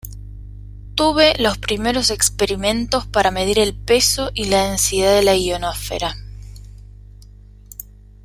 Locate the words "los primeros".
1.37-2.09